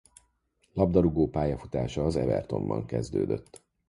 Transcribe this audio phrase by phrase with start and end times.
[0.73, 3.61] Labdarúgó pályafutása az Evertonban kezdődött.